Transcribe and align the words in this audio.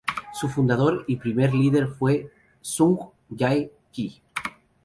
Su 0.33 0.47
fundador 0.49 1.05
y 1.07 1.17
primer 1.17 1.53
líder 1.53 1.85
fue 1.87 2.31
Sung 2.59 2.97
Jae-ki. 3.29 4.19